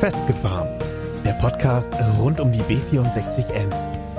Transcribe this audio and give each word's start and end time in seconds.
Festgefahren. 0.00 0.68
Der 1.24 1.32
Podcast 1.32 1.92
rund 2.18 2.38
um 2.38 2.52
die 2.52 2.60
B64N. 2.60 3.72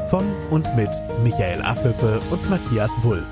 Von 0.10 0.26
und 0.50 0.76
mit 0.76 0.90
Michael 1.22 1.62
Affelpe 1.62 2.20
und 2.32 2.50
Matthias 2.50 2.90
Wulff. 3.04 3.28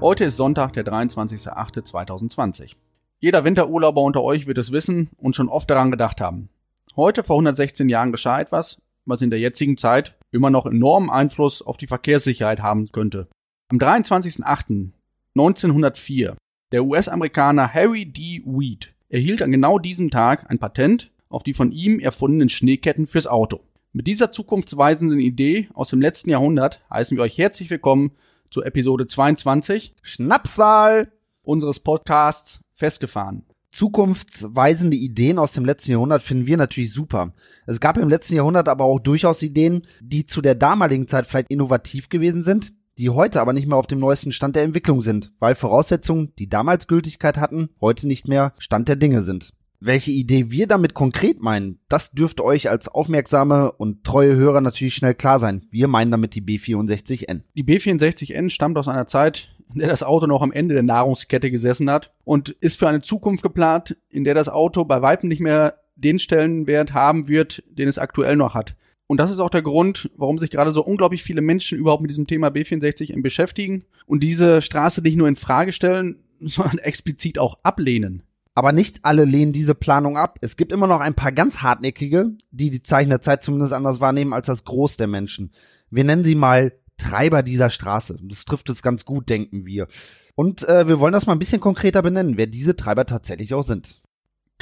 Heute 0.00 0.26
ist 0.26 0.36
Sonntag, 0.36 0.74
der 0.74 0.84
23.08.2020. 0.84 2.76
Jeder 3.18 3.42
Winterurlauber 3.42 4.02
unter 4.02 4.22
euch 4.22 4.46
wird 4.46 4.58
es 4.58 4.70
wissen 4.70 5.10
und 5.16 5.34
schon 5.34 5.48
oft 5.48 5.68
daran 5.68 5.90
gedacht 5.90 6.20
haben. 6.20 6.48
Heute, 6.94 7.24
vor 7.24 7.34
116 7.34 7.88
Jahren, 7.88 8.12
geschah 8.12 8.38
etwas, 8.38 8.80
was 9.04 9.20
in 9.20 9.30
der 9.30 9.40
jetzigen 9.40 9.76
Zeit 9.76 10.16
immer 10.30 10.50
noch 10.50 10.66
enormen 10.66 11.10
Einfluss 11.10 11.60
auf 11.60 11.76
die 11.76 11.88
Verkehrssicherheit 11.88 12.62
haben 12.62 12.92
könnte. 12.92 13.26
Am 13.68 13.78
23.08.1904, 13.78 16.36
der 16.70 16.84
US-Amerikaner 16.84 17.74
Harry 17.74 18.06
D. 18.06 18.44
Weed 18.46 18.92
erhielt 19.12 19.42
an 19.42 19.52
genau 19.52 19.78
diesem 19.78 20.10
Tag 20.10 20.50
ein 20.50 20.58
Patent 20.58 21.10
auf 21.28 21.42
die 21.42 21.54
von 21.54 21.70
ihm 21.70 22.00
erfundenen 22.00 22.48
Schneeketten 22.48 23.06
fürs 23.06 23.26
Auto. 23.26 23.60
Mit 23.92 24.06
dieser 24.06 24.32
zukunftsweisenden 24.32 25.20
Idee 25.20 25.68
aus 25.74 25.90
dem 25.90 26.00
letzten 26.00 26.30
Jahrhundert 26.30 26.82
heißen 26.90 27.16
wir 27.16 27.22
euch 27.22 27.36
herzlich 27.36 27.68
willkommen 27.68 28.12
zur 28.50 28.64
Episode 28.64 29.06
22 29.06 29.94
Schnapszahl 30.00 31.12
unseres 31.42 31.80
Podcasts 31.80 32.62
Festgefahren. 32.74 33.44
zukunftsweisende 33.70 34.96
Ideen 34.96 35.38
aus 35.38 35.52
dem 35.52 35.66
letzten 35.66 35.92
Jahrhundert 35.92 36.22
finden 36.22 36.46
wir 36.46 36.56
natürlich 36.56 36.92
super. 36.92 37.32
Es 37.66 37.80
gab 37.80 37.98
im 37.98 38.08
letzten 38.08 38.36
Jahrhundert 38.36 38.68
aber 38.68 38.84
auch 38.84 38.98
durchaus 38.98 39.42
Ideen, 39.42 39.82
die 40.00 40.24
zu 40.24 40.40
der 40.40 40.54
damaligen 40.54 41.06
Zeit 41.06 41.26
vielleicht 41.26 41.50
innovativ 41.50 42.08
gewesen 42.08 42.44
sind, 42.44 42.72
die 42.98 43.10
heute 43.10 43.40
aber 43.40 43.52
nicht 43.52 43.66
mehr 43.66 43.76
auf 43.76 43.86
dem 43.86 43.98
neuesten 43.98 44.32
Stand 44.32 44.56
der 44.56 44.62
Entwicklung 44.62 45.02
sind, 45.02 45.32
weil 45.38 45.54
Voraussetzungen, 45.54 46.32
die 46.38 46.48
damals 46.48 46.86
Gültigkeit 46.86 47.38
hatten, 47.38 47.70
heute 47.80 48.06
nicht 48.06 48.28
mehr 48.28 48.52
Stand 48.58 48.88
der 48.88 48.96
Dinge 48.96 49.22
sind. 49.22 49.52
Welche 49.84 50.12
Idee 50.12 50.52
wir 50.52 50.68
damit 50.68 50.94
konkret 50.94 51.42
meinen, 51.42 51.80
das 51.88 52.12
dürfte 52.12 52.44
euch 52.44 52.70
als 52.70 52.86
aufmerksame 52.88 53.72
und 53.72 54.04
treue 54.04 54.36
Hörer 54.36 54.60
natürlich 54.60 54.94
schnell 54.94 55.14
klar 55.14 55.40
sein. 55.40 55.66
Wir 55.72 55.88
meinen 55.88 56.12
damit 56.12 56.36
die 56.36 56.42
B64N. 56.42 57.42
Die 57.56 57.64
B64N 57.64 58.48
stammt 58.48 58.78
aus 58.78 58.86
einer 58.86 59.06
Zeit, 59.08 59.48
in 59.72 59.80
der 59.80 59.88
das 59.88 60.04
Auto 60.04 60.28
noch 60.28 60.42
am 60.42 60.52
Ende 60.52 60.74
der 60.74 60.84
Nahrungskette 60.84 61.50
gesessen 61.50 61.90
hat 61.90 62.12
und 62.22 62.50
ist 62.50 62.78
für 62.78 62.88
eine 62.88 63.00
Zukunft 63.00 63.42
geplant, 63.42 63.96
in 64.08 64.22
der 64.22 64.34
das 64.34 64.48
Auto 64.48 64.84
bei 64.84 65.02
weitem 65.02 65.28
nicht 65.28 65.40
mehr 65.40 65.74
den 65.96 66.20
Stellenwert 66.20 66.94
haben 66.94 67.26
wird, 67.26 67.64
den 67.70 67.88
es 67.88 67.98
aktuell 67.98 68.36
noch 68.36 68.54
hat. 68.54 68.76
Und 69.12 69.18
das 69.18 69.30
ist 69.30 69.40
auch 69.40 69.50
der 69.50 69.60
Grund, 69.60 70.10
warum 70.16 70.38
sich 70.38 70.48
gerade 70.48 70.72
so 70.72 70.82
unglaublich 70.82 71.22
viele 71.22 71.42
Menschen 71.42 71.76
überhaupt 71.76 72.00
mit 72.00 72.10
diesem 72.10 72.26
Thema 72.26 72.48
B64 72.48 73.20
beschäftigen 73.20 73.84
und 74.06 74.22
diese 74.22 74.62
Straße 74.62 75.02
nicht 75.02 75.18
nur 75.18 75.28
in 75.28 75.36
Frage 75.36 75.74
stellen, 75.74 76.16
sondern 76.40 76.78
explizit 76.78 77.38
auch 77.38 77.58
ablehnen. 77.62 78.22
Aber 78.54 78.72
nicht 78.72 79.00
alle 79.02 79.26
lehnen 79.26 79.52
diese 79.52 79.74
Planung 79.74 80.16
ab. 80.16 80.38
Es 80.40 80.56
gibt 80.56 80.72
immer 80.72 80.86
noch 80.86 81.00
ein 81.00 81.12
paar 81.12 81.30
ganz 81.30 81.58
hartnäckige, 81.58 82.30
die 82.52 82.70
die 82.70 82.82
Zeichen 82.82 83.10
der 83.10 83.20
Zeit 83.20 83.44
zumindest 83.44 83.74
anders 83.74 84.00
wahrnehmen 84.00 84.32
als 84.32 84.46
das 84.46 84.64
Groß 84.64 84.96
der 84.96 85.08
Menschen. 85.08 85.52
Wir 85.90 86.04
nennen 86.04 86.24
sie 86.24 86.34
mal 86.34 86.72
Treiber 86.96 87.42
dieser 87.42 87.68
Straße. 87.68 88.16
Das 88.22 88.46
trifft 88.46 88.70
es 88.70 88.80
ganz 88.80 89.04
gut, 89.04 89.28
denken 89.28 89.66
wir. 89.66 89.88
Und 90.36 90.66
äh, 90.66 90.88
wir 90.88 91.00
wollen 91.00 91.12
das 91.12 91.26
mal 91.26 91.34
ein 91.34 91.38
bisschen 91.38 91.60
konkreter 91.60 92.00
benennen, 92.00 92.38
wer 92.38 92.46
diese 92.46 92.76
Treiber 92.76 93.04
tatsächlich 93.04 93.52
auch 93.52 93.64
sind. 93.64 94.01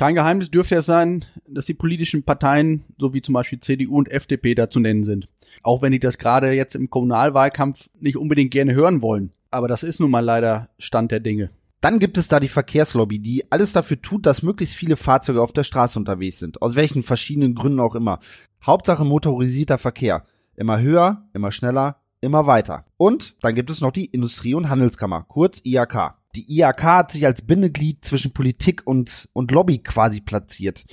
Kein 0.00 0.14
Geheimnis 0.14 0.50
dürfte 0.50 0.76
es 0.76 0.86
sein, 0.86 1.26
dass 1.46 1.66
die 1.66 1.74
politischen 1.74 2.22
Parteien, 2.22 2.84
so 2.96 3.12
wie 3.12 3.20
zum 3.20 3.34
Beispiel 3.34 3.60
CDU 3.60 3.98
und 3.98 4.10
FDP, 4.10 4.54
da 4.54 4.70
zu 4.70 4.80
nennen 4.80 5.04
sind. 5.04 5.28
Auch 5.62 5.82
wenn 5.82 5.92
die 5.92 5.98
das 5.98 6.16
gerade 6.16 6.52
jetzt 6.52 6.74
im 6.74 6.88
Kommunalwahlkampf 6.88 7.90
nicht 8.00 8.16
unbedingt 8.16 8.50
gerne 8.50 8.72
hören 8.72 9.02
wollen. 9.02 9.30
Aber 9.50 9.68
das 9.68 9.82
ist 9.82 10.00
nun 10.00 10.10
mal 10.10 10.24
leider 10.24 10.70
Stand 10.78 11.12
der 11.12 11.20
Dinge. 11.20 11.50
Dann 11.82 11.98
gibt 11.98 12.16
es 12.16 12.28
da 12.28 12.40
die 12.40 12.48
Verkehrslobby, 12.48 13.18
die 13.18 13.52
alles 13.52 13.74
dafür 13.74 14.00
tut, 14.00 14.24
dass 14.24 14.42
möglichst 14.42 14.74
viele 14.74 14.96
Fahrzeuge 14.96 15.42
auf 15.42 15.52
der 15.52 15.64
Straße 15.64 15.98
unterwegs 15.98 16.38
sind. 16.38 16.62
Aus 16.62 16.76
welchen 16.76 17.02
verschiedenen 17.02 17.54
Gründen 17.54 17.80
auch 17.80 17.94
immer. 17.94 18.20
Hauptsache 18.64 19.04
motorisierter 19.04 19.76
Verkehr. 19.76 20.24
Immer 20.56 20.80
höher, 20.80 21.28
immer 21.34 21.52
schneller, 21.52 21.96
immer 22.22 22.46
weiter. 22.46 22.86
Und 22.96 23.36
dann 23.42 23.54
gibt 23.54 23.68
es 23.68 23.82
noch 23.82 23.92
die 23.92 24.06
Industrie- 24.06 24.54
und 24.54 24.70
Handelskammer, 24.70 25.26
kurz 25.28 25.60
IAK. 25.62 26.14
Die 26.36 26.50
IAK 26.58 26.82
hat 26.82 27.12
sich 27.12 27.26
als 27.26 27.42
Bindeglied 27.42 28.04
zwischen 28.04 28.32
Politik 28.32 28.86
und, 28.86 29.28
und 29.32 29.50
Lobby 29.50 29.78
quasi 29.78 30.20
platziert. 30.20 30.84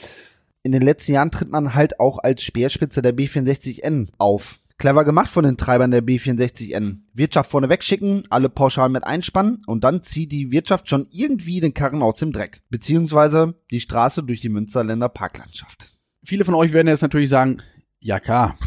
In 0.64 0.72
den 0.72 0.82
letzten 0.82 1.14
Jahren 1.14 1.32
tritt 1.32 1.50
man 1.50 1.76
halt 1.76 2.00
auch 2.00 2.18
als 2.18 2.44
Speerspitze 2.44 3.02
der 3.02 3.16
B64N 3.16 4.10
auf. 4.18 4.60
Clever 4.80 5.06
gemacht 5.06 5.32
von 5.32 5.44
den 5.44 5.58
Treibern 5.58 5.90
der 5.92 6.04
B64N. 6.04 7.00
Wirtschaft 7.14 7.50
vorne 7.50 7.70
wegschicken, 7.70 8.24
alle 8.30 8.50
pauschal 8.50 8.90
mit 8.90 9.04
einspannen 9.04 9.64
und 9.66 9.84
dann 9.84 10.04
zieht 10.04 10.32
die 10.32 10.52
Wirtschaft 10.52 10.88
schon 10.88 11.08
irgendwie 11.10 11.60
den 11.60 11.74
Karren 11.74 12.04
aus 12.04 12.18
dem 12.18 12.32
Dreck. 12.32 12.62
Beziehungsweise 12.70 13.56
die 13.72 13.80
Straße 13.80 14.24
durch 14.24 14.42
die 14.42 14.50
Münsterländer 14.50 15.10
Parklandschaft. 15.10 15.98
Viele 16.24 16.46
von 16.46 16.54
euch 16.54 16.74
werden 16.74 16.88
jetzt 16.88 17.02
natürlich 17.02 17.30
sagen, 17.30 17.62
ja 18.00 18.20
klar, 18.20 18.58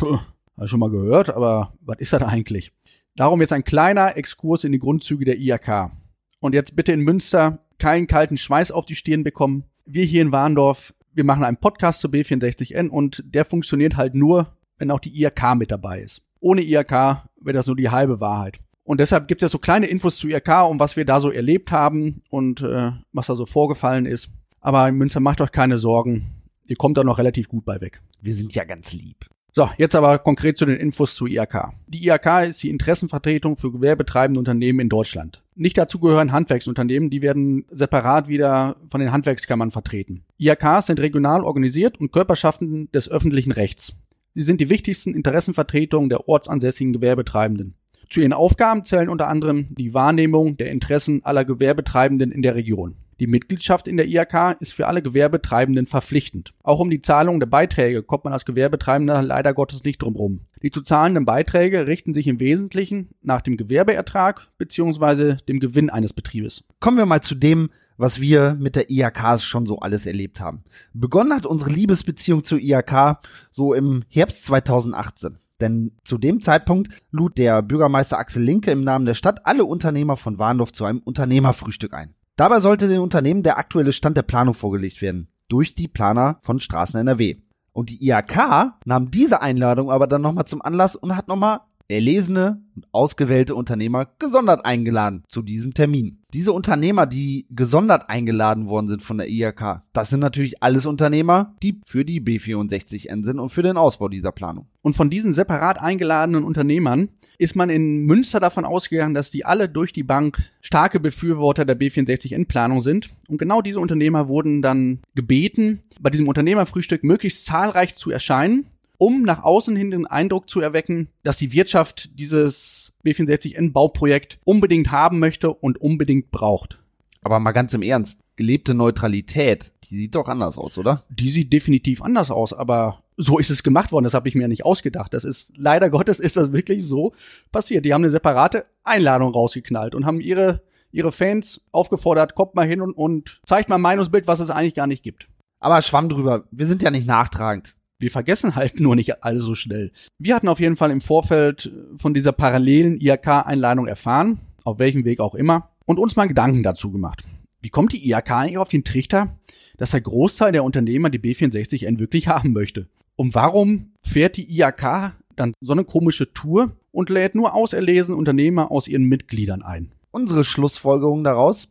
schon 0.64 0.80
mal 0.80 0.90
gehört, 0.90 1.30
aber 1.30 1.74
was 1.80 1.98
ist 2.00 2.12
das 2.12 2.22
eigentlich? 2.22 2.72
Darum 3.14 3.40
jetzt 3.40 3.52
ein 3.52 3.64
kleiner 3.64 4.16
Exkurs 4.16 4.64
in 4.64 4.72
die 4.72 4.78
Grundzüge 4.78 5.24
der 5.24 5.38
IAK. 5.38 5.92
Und 6.40 6.54
jetzt 6.54 6.74
bitte 6.74 6.92
in 6.92 7.00
Münster 7.00 7.64
keinen 7.78 8.06
kalten 8.06 8.36
Schweiß 8.36 8.72
auf 8.72 8.86
die 8.86 8.94
Stirn 8.94 9.24
bekommen. 9.24 9.64
Wir 9.84 10.04
hier 10.04 10.22
in 10.22 10.32
Warndorf, 10.32 10.94
wir 11.12 11.24
machen 11.24 11.44
einen 11.44 11.58
Podcast 11.58 12.00
zur 12.00 12.10
B64N 12.10 12.88
und 12.88 13.22
der 13.26 13.44
funktioniert 13.44 13.96
halt 13.96 14.14
nur, 14.14 14.56
wenn 14.78 14.90
auch 14.90 15.00
die 15.00 15.20
IAK 15.20 15.56
mit 15.56 15.70
dabei 15.70 16.00
ist. 16.00 16.22
Ohne 16.40 16.62
IAK 16.62 17.28
wäre 17.40 17.54
das 17.54 17.66
nur 17.66 17.76
die 17.76 17.90
halbe 17.90 18.20
Wahrheit. 18.20 18.58
Und 18.84 18.98
deshalb 18.98 19.28
gibt 19.28 19.42
es 19.42 19.46
ja 19.46 19.50
so 19.50 19.58
kleine 19.58 19.86
Infos 19.86 20.16
zu 20.16 20.28
IAK 20.28 20.68
und 20.68 20.80
was 20.80 20.96
wir 20.96 21.04
da 21.04 21.20
so 21.20 21.30
erlebt 21.30 21.70
haben 21.70 22.22
und 22.30 22.62
äh, 22.62 22.92
was 23.12 23.26
da 23.26 23.36
so 23.36 23.46
vorgefallen 23.46 24.06
ist. 24.06 24.30
Aber 24.60 24.88
in 24.88 24.96
Münster 24.96 25.20
macht 25.20 25.40
euch 25.40 25.52
keine 25.52 25.78
Sorgen. 25.78 26.42
Ihr 26.66 26.76
kommt 26.76 26.96
da 26.96 27.04
noch 27.04 27.18
relativ 27.18 27.48
gut 27.48 27.64
bei 27.64 27.80
weg. 27.80 28.02
Wir 28.20 28.34
sind 28.34 28.54
ja 28.54 28.64
ganz 28.64 28.92
lieb. 28.92 29.26
So, 29.52 29.68
jetzt 29.78 29.96
aber 29.96 30.18
konkret 30.18 30.58
zu 30.58 30.64
den 30.64 30.76
Infos 30.76 31.16
zu 31.16 31.26
IAK. 31.26 31.72
Die 31.88 32.04
IAK 32.04 32.48
ist 32.48 32.62
die 32.62 32.70
Interessenvertretung 32.70 33.56
für 33.56 33.72
gewerbetreibende 33.72 34.38
Unternehmen 34.38 34.80
in 34.80 34.88
Deutschland. 34.88 35.42
Nicht 35.56 35.76
dazu 35.76 35.98
gehören 35.98 36.32
Handwerksunternehmen, 36.32 37.10
die 37.10 37.20
werden 37.20 37.64
separat 37.68 38.28
wieder 38.28 38.76
von 38.90 39.00
den 39.00 39.12
Handwerkskammern 39.12 39.72
vertreten. 39.72 40.24
IAKs 40.38 40.86
sind 40.86 41.00
regional 41.00 41.42
organisiert 41.42 41.98
und 41.98 42.12
Körperschaften 42.12 42.90
des 42.92 43.10
öffentlichen 43.10 43.52
Rechts. 43.52 43.94
Sie 44.34 44.42
sind 44.42 44.60
die 44.60 44.70
wichtigsten 44.70 45.14
Interessenvertretungen 45.14 46.08
der 46.08 46.28
ortsansässigen 46.28 46.92
Gewerbetreibenden. 46.92 47.74
Zu 48.08 48.20
ihren 48.20 48.32
Aufgaben 48.32 48.84
zählen 48.84 49.08
unter 49.08 49.28
anderem 49.28 49.68
die 49.70 49.94
Wahrnehmung 49.94 50.56
der 50.56 50.70
Interessen 50.70 51.24
aller 51.24 51.44
Gewerbetreibenden 51.44 52.32
in 52.32 52.42
der 52.42 52.54
Region. 52.54 52.96
Die 53.20 53.26
Mitgliedschaft 53.26 53.86
in 53.86 53.98
der 53.98 54.08
IAK 54.08 54.56
ist 54.60 54.72
für 54.72 54.86
alle 54.86 55.02
Gewerbetreibenden 55.02 55.86
verpflichtend. 55.86 56.54
Auch 56.62 56.80
um 56.80 56.88
die 56.88 57.02
Zahlung 57.02 57.38
der 57.38 57.46
Beiträge 57.46 58.02
kommt 58.02 58.24
man 58.24 58.32
als 58.32 58.46
Gewerbetreibender 58.46 59.20
leider 59.20 59.52
Gottes 59.52 59.84
nicht 59.84 60.00
drumherum. 60.00 60.46
Die 60.62 60.70
zu 60.70 60.80
zahlenden 60.80 61.26
Beiträge 61.26 61.86
richten 61.86 62.14
sich 62.14 62.26
im 62.26 62.40
Wesentlichen 62.40 63.10
nach 63.20 63.42
dem 63.42 63.58
Gewerbeertrag 63.58 64.48
bzw. 64.56 65.36
dem 65.48 65.60
Gewinn 65.60 65.90
eines 65.90 66.14
Betriebes. 66.14 66.64
Kommen 66.80 66.96
wir 66.96 67.04
mal 67.04 67.20
zu 67.20 67.34
dem, 67.34 67.68
was 67.98 68.22
wir 68.22 68.56
mit 68.58 68.74
der 68.74 68.88
IAK 68.88 69.38
schon 69.40 69.66
so 69.66 69.80
alles 69.80 70.06
erlebt 70.06 70.40
haben. 70.40 70.64
Begonnen 70.94 71.34
hat 71.34 71.44
unsere 71.44 71.70
Liebesbeziehung 71.70 72.42
zur 72.42 72.58
IAK 72.58 73.18
so 73.50 73.74
im 73.74 74.02
Herbst 74.08 74.46
2018. 74.46 75.36
Denn 75.60 75.92
zu 76.04 76.16
dem 76.16 76.40
Zeitpunkt 76.40 76.88
lud 77.10 77.36
der 77.36 77.60
Bürgermeister 77.60 78.18
Axel 78.18 78.42
Linke 78.42 78.70
im 78.70 78.82
Namen 78.82 79.04
der 79.04 79.14
Stadt 79.14 79.44
alle 79.44 79.66
Unternehmer 79.66 80.16
von 80.16 80.38
Warndorf 80.38 80.72
zu 80.72 80.86
einem 80.86 81.00
Unternehmerfrühstück 81.00 81.92
ein. 81.92 82.14
Dabei 82.40 82.60
sollte 82.60 82.88
den 82.88 83.00
Unternehmen 83.00 83.42
der 83.42 83.58
aktuelle 83.58 83.92
Stand 83.92 84.16
der 84.16 84.22
Planung 84.22 84.54
vorgelegt 84.54 85.02
werden. 85.02 85.28
Durch 85.50 85.74
die 85.74 85.88
Planer 85.88 86.38
von 86.40 86.58
Straßen 86.58 86.98
NRW. 86.98 87.36
Und 87.74 87.90
die 87.90 88.02
IAK 88.02 88.76
nahm 88.86 89.10
diese 89.10 89.42
Einladung 89.42 89.90
aber 89.90 90.06
dann 90.06 90.22
nochmal 90.22 90.46
zum 90.46 90.62
Anlass 90.62 90.96
und 90.96 91.14
hat 91.14 91.28
nochmal 91.28 91.60
erlesene 91.90 92.62
und 92.76 92.86
ausgewählte 92.92 93.54
Unternehmer 93.54 94.08
gesondert 94.18 94.64
eingeladen 94.64 95.24
zu 95.28 95.42
diesem 95.42 95.74
Termin. 95.74 96.18
Diese 96.32 96.52
Unternehmer, 96.52 97.06
die 97.06 97.46
gesondert 97.50 98.08
eingeladen 98.08 98.68
worden 98.68 98.88
sind 98.88 99.02
von 99.02 99.18
der 99.18 99.28
IAK, 99.28 99.82
das 99.92 100.10
sind 100.10 100.20
natürlich 100.20 100.62
alles 100.62 100.86
Unternehmer, 100.86 101.56
die 101.62 101.80
für 101.84 102.04
die 102.04 102.20
B64N 102.20 103.24
sind 103.24 103.40
und 103.40 103.48
für 103.48 103.62
den 103.62 103.76
Ausbau 103.76 104.08
dieser 104.08 104.32
Planung. 104.32 104.66
Und 104.82 104.94
von 104.94 105.10
diesen 105.10 105.32
separat 105.32 105.80
eingeladenen 105.80 106.44
Unternehmern 106.44 107.10
ist 107.38 107.56
man 107.56 107.68
in 107.68 108.04
Münster 108.04 108.40
davon 108.40 108.64
ausgegangen, 108.64 109.14
dass 109.14 109.30
die 109.30 109.44
alle 109.44 109.68
durch 109.68 109.92
die 109.92 110.04
Bank 110.04 110.38
starke 110.60 111.00
Befürworter 111.00 111.64
der 111.64 111.78
B64N-Planung 111.78 112.80
sind. 112.80 113.10
Und 113.28 113.38
genau 113.38 113.60
diese 113.60 113.80
Unternehmer 113.80 114.28
wurden 114.28 114.62
dann 114.62 115.00
gebeten, 115.14 115.80
bei 116.00 116.10
diesem 116.10 116.28
Unternehmerfrühstück 116.28 117.04
möglichst 117.04 117.44
zahlreich 117.44 117.96
zu 117.96 118.10
erscheinen 118.10 118.66
um 119.00 119.22
nach 119.22 119.42
außen 119.42 119.74
hin 119.76 119.90
den 119.90 120.06
Eindruck 120.06 120.50
zu 120.50 120.60
erwecken, 120.60 121.08
dass 121.22 121.38
die 121.38 121.54
Wirtschaft 121.54 122.18
dieses 122.18 122.92
B64N-Bauprojekt 123.02 124.38
unbedingt 124.44 124.92
haben 124.92 125.18
möchte 125.18 125.50
und 125.50 125.80
unbedingt 125.80 126.30
braucht. 126.30 126.78
Aber 127.22 127.40
mal 127.40 127.52
ganz 127.52 127.72
im 127.72 127.80
Ernst, 127.80 128.20
gelebte 128.36 128.74
Neutralität, 128.74 129.72
die 129.84 129.96
sieht 129.96 130.14
doch 130.14 130.28
anders 130.28 130.58
aus, 130.58 130.76
oder? 130.76 131.04
Die 131.08 131.30
sieht 131.30 131.50
definitiv 131.50 132.02
anders 132.02 132.30
aus, 132.30 132.52
aber 132.52 133.02
so 133.16 133.38
ist 133.38 133.48
es 133.48 133.62
gemacht 133.62 133.90
worden. 133.90 134.04
Das 134.04 134.14
habe 134.14 134.28
ich 134.28 134.34
mir 134.34 134.48
nicht 134.48 134.66
ausgedacht. 134.66 135.14
Das 135.14 135.24
ist 135.24 135.54
leider 135.56 135.88
Gottes 135.88 136.20
ist 136.20 136.36
das 136.36 136.52
wirklich 136.52 136.86
so 136.86 137.14
passiert. 137.52 137.86
Die 137.86 137.94
haben 137.94 138.02
eine 138.02 138.10
separate 138.10 138.66
Einladung 138.84 139.32
rausgeknallt 139.32 139.94
und 139.94 140.04
haben 140.04 140.20
ihre 140.20 140.62
ihre 140.92 141.12
Fans 141.12 141.62
aufgefordert, 141.72 142.34
kommt 142.34 142.54
mal 142.54 142.66
hin 142.66 142.80
und, 142.80 142.92
und 142.92 143.40
zeigt 143.46 143.68
mal 143.68 143.76
ein 143.76 143.80
Meinungsbild, 143.80 144.26
was 144.26 144.40
es 144.40 144.50
eigentlich 144.50 144.74
gar 144.74 144.88
nicht 144.88 145.02
gibt. 145.02 145.28
Aber 145.60 145.80
schwamm 145.82 146.08
drüber, 146.08 146.44
wir 146.50 146.66
sind 146.66 146.82
ja 146.82 146.90
nicht 146.90 147.06
nachtragend. 147.06 147.76
Wir 148.00 148.10
vergessen 148.10 148.56
halt 148.56 148.80
nur 148.80 148.96
nicht 148.96 149.22
alle 149.22 149.38
so 149.38 149.54
schnell. 149.54 149.92
Wir 150.18 150.34
hatten 150.34 150.48
auf 150.48 150.58
jeden 150.58 150.76
Fall 150.76 150.90
im 150.90 151.00
Vorfeld 151.00 151.70
von 151.96 152.14
dieser 152.14 152.32
parallelen 152.32 152.98
IHK-Einladung 152.98 153.86
erfahren, 153.86 154.40
auf 154.64 154.78
welchem 154.78 155.04
Weg 155.04 155.20
auch 155.20 155.34
immer, 155.34 155.70
und 155.84 155.98
uns 155.98 156.16
mal 156.16 156.26
Gedanken 156.26 156.62
dazu 156.62 156.90
gemacht. 156.90 157.24
Wie 157.60 157.68
kommt 157.68 157.92
die 157.92 158.10
IHK 158.10 158.30
eigentlich 158.30 158.58
auf 158.58 158.68
den 158.68 158.84
Trichter, 158.84 159.36
dass 159.76 159.90
der 159.90 160.00
Großteil 160.00 160.52
der 160.52 160.64
Unternehmer 160.64 161.10
die 161.10 161.18
B64N 161.18 161.98
wirklich 161.98 162.26
haben 162.26 162.52
möchte? 162.52 162.88
Und 163.16 163.34
warum 163.34 163.92
fährt 164.02 164.38
die 164.38 164.58
IHK 164.58 165.12
dann 165.36 165.52
so 165.60 165.72
eine 165.72 165.84
komische 165.84 166.32
Tour 166.32 166.76
und 166.90 167.10
lädt 167.10 167.34
nur 167.34 167.54
auserlesen 167.54 168.14
Unternehmer 168.14 168.70
aus 168.70 168.88
ihren 168.88 169.04
Mitgliedern 169.04 169.62
ein? 169.62 169.92
Unsere 170.10 170.42
Schlussfolgerung 170.42 171.22
daraus, 171.22 171.68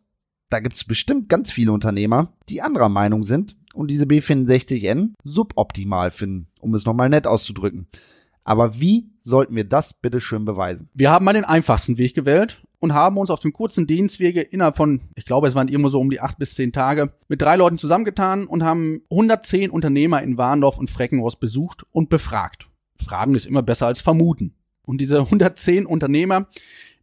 da 0.50 0.60
gibt's 0.60 0.84
bestimmt 0.84 1.30
ganz 1.30 1.52
viele 1.52 1.72
Unternehmer, 1.72 2.34
die 2.50 2.62
anderer 2.62 2.90
Meinung 2.90 3.24
sind 3.24 3.56
und 3.74 3.90
diese 3.90 4.06
B64N 4.06 5.14
suboptimal 5.24 6.12
finden, 6.12 6.48
um 6.60 6.74
es 6.76 6.86
nochmal 6.86 7.10
nett 7.10 7.28
auszudrücken. 7.28 7.88
Aber 8.44 8.80
wie 8.80 9.12
sollten 9.22 9.56
wir 9.56 9.64
das 9.64 9.94
bitte 9.94 10.20
schön 10.20 10.46
beweisen? 10.46 10.90
Wir 10.94 11.12
haben 11.12 11.26
mal 11.26 11.34
den 11.34 11.46
einfachsten 11.46 11.98
Weg 12.00 12.16
gewählt 12.16 12.64
und 12.80 12.94
haben 12.94 13.18
uns 13.18 13.30
auf 13.30 13.42
dem 13.42 13.54
kurzen 13.54 13.86
Dienstwege 13.86 14.42
innerhalb 14.42 14.78
von, 14.78 15.02
ich 15.16 15.26
glaube, 15.26 15.48
es 15.48 15.54
waren 15.56 15.68
irgendwo 15.68 15.90
so 15.90 16.00
um 16.00 16.10
die 16.10 16.22
acht 16.22 16.40
bis 16.40 16.56
zehn 16.56 16.72
Tage, 16.72 17.14
mit 17.28 17.42
drei 17.42 17.58
Leuten 17.58 17.78
zusammengetan 17.78 18.48
und 18.48 18.64
haben 18.64 19.04
110 19.12 19.70
Unternehmer 19.70 20.24
in 20.24 20.38
Warndorf 20.38 20.80
und 20.80 20.90
Freckenhorst 20.90 21.40
besucht 21.40 21.86
und 21.92 22.10
befragt. 22.10 22.70
Fragen 22.96 23.36
ist 23.36 23.46
immer 23.46 23.62
besser 23.62 23.86
als 23.86 24.02
vermuten. 24.02 24.56
Und 24.82 25.00
diese 25.00 25.20
110 25.20 25.86
Unternehmer, 25.86 26.48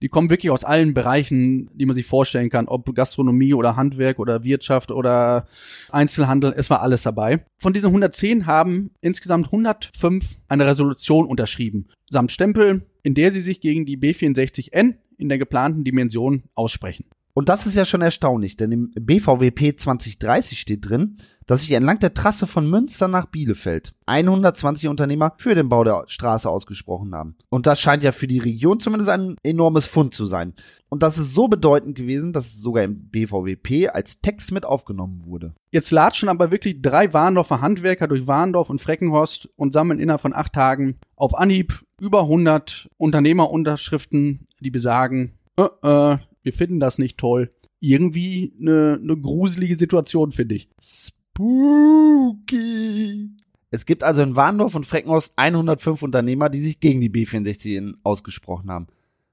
die 0.03 0.09
kommen 0.09 0.31
wirklich 0.31 0.51
aus 0.51 0.65
allen 0.65 0.95
Bereichen, 0.95 1.71
die 1.75 1.87
man 1.87 1.95
sich 1.95 2.07
vorstellen 2.07 2.51
kann, 2.51 2.69
ob 2.69 2.95
Gastronomie 2.95 3.55
oder 3.55 3.77
Handwerk 3.77 4.19
oder 4.19 4.45
Wirtschaft 4.45 4.91
oder 4.91 5.47
Einzelhandel, 5.91 6.55
es 6.57 6.71
war 6.71 6.83
alles 6.83 7.03
dabei. 7.03 7.45
Von 7.57 7.73
diesen 7.73 7.89
110 7.89 8.47
haben 8.47 8.91
insgesamt 9.01 9.47
105 9.47 10.37
eine 10.49 10.67
Resolution 10.67 11.27
unterschrieben, 11.27 11.89
samt 12.11 12.33
Stempel, 12.33 12.87
in 13.03 13.15
der 13.15 13.33
sie 13.33 13.41
sich 13.41 13.61
gegen 13.61 13.87
die 13.87 13.97
B64N 13.97 14.95
in 15.19 15.29
der 15.29 15.39
geplanten 15.39 15.85
Dimension 15.85 16.45
aussprechen. 16.55 17.07
Und 17.33 17.51
das 17.51 17.67
ist 17.67 17.75
ja 17.75 17.85
schon 17.85 18.01
erstaunlich, 18.01 18.57
denn 18.57 18.73
im 18.73 18.93
BVWP 18.99 19.77
2030 19.77 20.59
steht 20.59 20.89
drin, 20.89 21.17
dass 21.47 21.63
sich 21.63 21.73
entlang 21.73 21.99
der 22.01 22.15
Trasse 22.15 22.47
von 22.47 22.69
Münster 22.69 23.09
nach 23.09 23.27
Bielefeld 23.27 23.95
120 24.07 24.89
Unternehmer 24.89 25.35
für 25.39 25.55
den 25.55 25.69
Bau 25.69 25.85
der 25.85 26.05
Straße 26.07 26.49
ausgesprochen 26.49 27.15
haben. 27.15 27.37
Und 27.49 27.67
das 27.67 27.81
scheint 27.81 28.05
ja 28.05 28.13
für 28.13 28.27
die 28.27 28.39
Region 28.39 28.81
zumindest 28.81 29.11
ein 29.11 29.37
enormes 29.43 29.87
Fund 29.87 30.15
zu 30.15 30.27
sein. 30.27 30.55
Und 30.89 31.03
das 31.03 31.19
ist 31.19 31.35
so 31.35 31.49
bedeutend 31.49 31.97
gewesen, 31.97 32.33
dass 32.33 32.47
es 32.47 32.61
sogar 32.61 32.85
im 32.85 33.09
BVWP 33.09 33.89
als 33.89 34.21
Text 34.21 34.53
mit 34.53 34.65
aufgenommen 34.65 35.25
wurde. 35.27 35.55
Jetzt 35.73 35.91
latschen 35.91 36.29
aber 36.29 36.51
wirklich 36.51 36.81
drei 36.81 37.13
Warndorfer 37.13 37.61
Handwerker 37.61 38.07
durch 38.07 38.27
Warndorf 38.27 38.71
und 38.71 38.81
Freckenhorst 38.81 39.49
und 39.57 39.73
sammeln 39.73 39.99
innerhalb 39.99 40.21
von 40.21 40.35
acht 40.35 40.53
Tagen 40.53 40.99
auf 41.17 41.37
Anhieb 41.37 41.85
über 42.01 42.23
100 42.23 42.89
Unternehmerunterschriften, 42.99 44.47
die 44.61 44.71
besagen, 44.71 45.33
äh, 45.57 45.63
äh, 45.63 46.19
wir 46.43 46.53
finden 46.53 46.81
das 46.81 46.99
nicht 46.99 47.19
toll. 47.19 47.53
Irgendwie 47.81 48.55
eine, 48.61 48.99
eine 49.03 49.17
gruselige 49.17 49.77
Situation, 49.77 50.33
finde 50.33 50.55
ich. 50.55 50.69
Spooky. 51.37 53.31
Es 53.71 53.85
gibt 53.85 54.03
also 54.03 54.23
in 54.23 54.37
Warndorf 54.37 54.75
und 54.75 54.87
Freckenhorst 54.87 55.35
105 55.37 56.03
Unternehmer, 56.03 56.49
die 56.49 56.61
sich 56.61 56.81
gegen 56.81 57.03
die 57.03 57.11
B64 57.11 57.97
ausgesprochen 58.03 58.71
haben. 58.71 58.87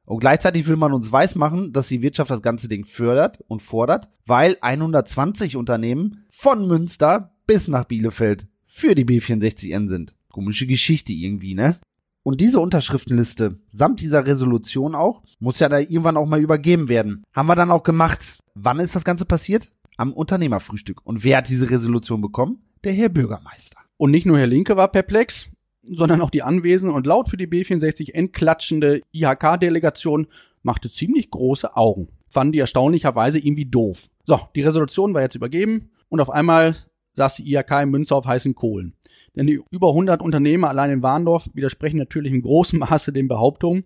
Und 0.06 0.20
gleichzeitig 0.20 0.68
will 0.68 0.76
man 0.76 0.92
uns 0.92 1.14
weismachen, 1.14 1.72
dass 1.72 1.88
die 1.88 2.02
Wirtschaft 2.02 2.30
das 2.30 2.42
ganze 2.42 2.68
Ding 2.68 2.84
fördert 2.84 3.42
und 3.48 3.62
fordert, 3.62 4.10
weil 4.26 4.58
120 4.60 5.56
Unternehmen 5.56 6.26
von 6.30 6.68
Münster 6.68 7.32
bis 7.48 7.70
nach 7.70 7.86
Bielefeld 7.86 8.48
für 8.66 8.96
die 8.96 9.06
B64N 9.06 9.88
sind. 9.88 10.14
Komische 10.30 10.68
Geschichte 10.68 11.14
irgendwie, 11.14 11.56
ne? 11.56 11.78
Und 12.24 12.42
diese 12.42 12.60
Unterschriftenliste, 12.60 13.60
samt 13.70 14.02
dieser 14.02 14.26
Resolution 14.26 14.94
auch, 14.94 15.24
muss 15.40 15.60
ja 15.60 15.70
da 15.70 15.80
irgendwann 15.80 16.18
auch 16.18 16.26
mal 16.26 16.42
übergeben 16.42 16.90
werden. 16.90 17.24
Haben 17.34 17.48
wir 17.48 17.56
dann 17.56 17.72
auch 17.72 17.84
gemacht. 17.84 18.40
Wann 18.56 18.80
ist 18.80 18.96
das 18.96 19.06
Ganze 19.06 19.26
passiert? 19.26 19.74
Am 19.98 20.14
Unternehmerfrühstück. 20.14 21.02
Und 21.06 21.24
wer 21.24 21.38
hat 21.38 21.50
diese 21.50 21.70
Resolution 21.70 22.22
bekommen? 22.22 22.64
Der 22.84 22.94
Herr 22.94 23.10
Bürgermeister. 23.10 23.78
Und 23.98 24.12
nicht 24.12 24.26
nur 24.26 24.38
Herr 24.38 24.48
Linke 24.48 24.76
war 24.76 24.92
perplex, 24.92 25.50
sondern 25.84 26.22
auch 26.22 26.30
die 26.30 26.44
anwesende 26.44 26.96
und 26.96 27.08
laut 27.08 27.30
für 27.30 27.38
die 27.38 27.48
B64 27.48 28.14
entklatschende 28.14 29.02
IHK-Delegation 29.12 30.28
machte 30.62 30.90
ziemlich 30.90 31.30
große 31.30 31.76
Augen. 31.76 32.08
Fanden 32.30 32.54
die 32.54 32.60
erstaunlicherweise 32.60 33.38
irgendwie 33.38 33.66
doof. 33.66 34.10
So, 34.26 34.40
die 34.56 34.62
Resolution 34.62 35.14
war 35.14 35.22
jetzt 35.22 35.36
übergeben 35.36 35.92
und 36.10 36.22
auf 36.22 36.30
einmal 36.30 36.76
saß 37.14 37.36
die 37.36 37.54
IHK 37.54 37.84
in 37.84 37.90
Münster 37.90 38.16
auf 38.16 38.26
heißen 38.26 38.56
Kohlen. 38.56 38.94
Denn 39.36 39.48
die 39.48 39.62
über 39.72 39.90
100 39.90 40.22
Unternehmer 40.22 40.70
allein 40.70 40.92
in 40.92 41.04
Warndorf 41.04 41.50
widersprechen 41.54 41.98
natürlich 41.98 42.32
im 42.32 42.42
großen 42.42 42.80
Maße 42.80 43.14
den 43.14 43.28
Behauptungen, 43.28 43.84